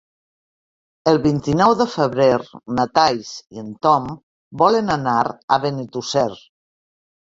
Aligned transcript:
El 1.11 1.19
vint-i-nou 1.25 1.73
de 1.81 1.87
febrer 1.95 2.27
na 2.79 2.87
Thaís 2.99 3.35
i 3.57 3.61
en 3.65 3.69
Tom 3.89 4.09
volen 4.63 4.91
anar 4.99 5.19
a 5.31 5.61
Benetússer. 5.67 6.29